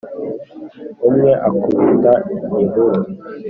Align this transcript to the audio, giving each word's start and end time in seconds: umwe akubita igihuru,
umwe 1.07 1.31
akubita 1.47 2.13
igihuru, 2.33 2.95